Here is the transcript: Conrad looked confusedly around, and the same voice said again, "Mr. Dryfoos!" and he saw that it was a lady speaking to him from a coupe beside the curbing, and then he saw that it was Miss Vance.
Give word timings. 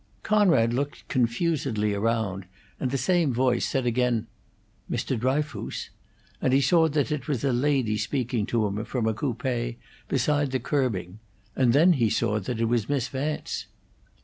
Conrad 0.23 0.73
looked 0.73 1.07
confusedly 1.09 1.93
around, 1.93 2.45
and 2.79 2.89
the 2.89 2.97
same 2.97 3.31
voice 3.31 3.67
said 3.69 3.85
again, 3.85 4.25
"Mr. 4.89 5.15
Dryfoos!" 5.15 5.91
and 6.41 6.53
he 6.53 6.59
saw 6.59 6.87
that 6.89 7.11
it 7.11 7.27
was 7.27 7.43
a 7.43 7.53
lady 7.53 7.99
speaking 7.99 8.47
to 8.47 8.65
him 8.65 8.83
from 8.83 9.05
a 9.05 9.13
coupe 9.13 9.77
beside 10.07 10.49
the 10.49 10.59
curbing, 10.59 11.19
and 11.55 11.71
then 11.71 11.93
he 11.93 12.09
saw 12.09 12.39
that 12.39 12.59
it 12.59 12.65
was 12.65 12.89
Miss 12.89 13.09
Vance. 13.09 13.67